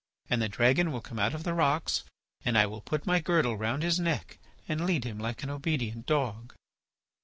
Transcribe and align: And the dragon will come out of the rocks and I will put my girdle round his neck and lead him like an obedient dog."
And 0.31 0.41
the 0.41 0.49
dragon 0.49 0.91
will 0.91 0.99
come 1.01 1.19
out 1.19 1.35
of 1.35 1.43
the 1.43 1.53
rocks 1.53 2.03
and 2.43 2.57
I 2.57 2.65
will 2.65 2.81
put 2.81 3.05
my 3.05 3.19
girdle 3.19 3.55
round 3.55 3.83
his 3.83 3.99
neck 3.99 4.39
and 4.67 4.83
lead 4.87 5.03
him 5.03 5.19
like 5.19 5.43
an 5.43 5.51
obedient 5.51 6.07
dog." 6.07 6.55